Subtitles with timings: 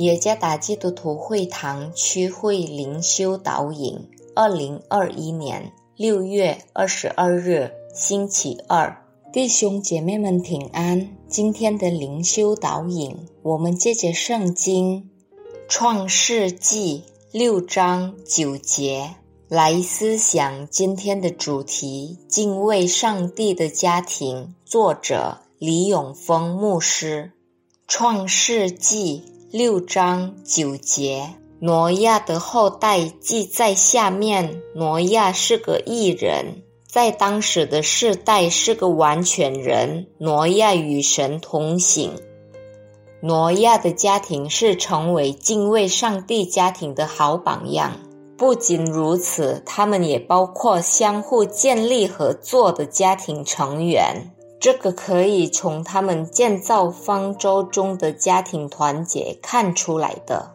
[0.00, 11.14] 耶加达基督徒会堂区会灵修导引，二零二一年六月二十二日，星期二，弟兄姐妹们平安。
[11.28, 15.10] 今天的灵修导引，我们借着圣经
[15.68, 19.16] 创世纪六章九节
[19.48, 24.54] 来思想今天的主题：敬畏上帝的家庭。
[24.64, 27.32] 作者李永峰牧师，
[27.86, 29.24] 创世纪。
[29.52, 34.62] 六章九节，挪亚的后代记在下面。
[34.76, 40.06] 挪亚是个异人，在当时的世代是个完全人。
[40.18, 42.12] 挪亚与神同行。
[43.20, 47.96] 挪亚的家庭是成为敬畏上帝家庭的好榜样。
[48.38, 54.30] 不仅如此，他们也包括相互建立合作的家庭成员。
[54.60, 60.50] 这个可以从他们建造方舟中的家庭团结看出来的。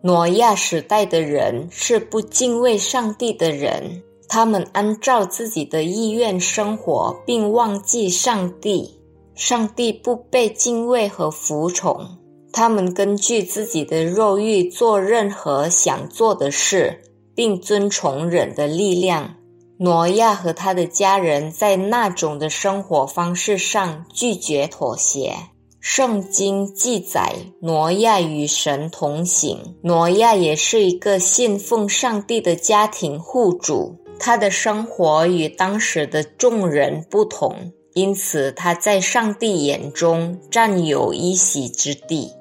[0.00, 8.96] 挪亚时代的人是不敬畏上帝的人，他们按照自己的意愿生活，并忘记上帝。
[9.34, 12.18] 上帝不被敬畏和服从，
[12.52, 17.02] 他们根据自己的肉欲做任何想做的事，
[17.34, 19.34] 并遵从人的力量。
[19.82, 25.34] 挪亚和他的家人在那种的生活方式上拒绝妥协。
[25.80, 29.78] 圣经记载，挪亚与神同行。
[29.82, 42.32] 挪亚也是一个信奉上帝的家庭户主，他的生活与当时的众人不同，因此他在上帝眼中占有一席之地。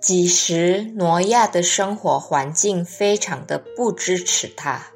[0.00, 4.86] 几时，挪亚的生活环境非常的不支持他。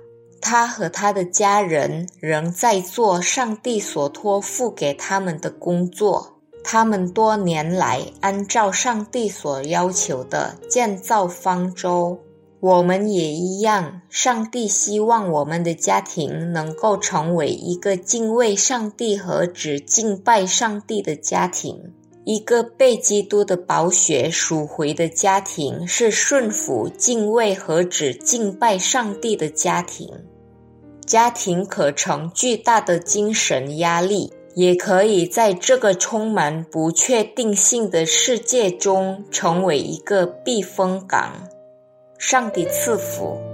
[0.44, 6.38] 他和他的家人仍在做上帝所托付给他们的工作。
[6.62, 12.20] 他们多年来按照上帝所要求的建造方舟。
[12.60, 14.00] 我们也一样。
[14.08, 21.92] 上帝希望我们的家庭能够成为一个敬畏上帝和只敬拜上帝的家庭。
[22.24, 30.08] 一个被基督的宝血赎回的家庭，是顺服、敬畏和只敬拜上帝的家庭。
[31.06, 41.48] 家庭可成巨大的精神压力，也可以在这个充满不确定性的世界中成为一个避风港。
[42.18, 43.53] 上帝赐福。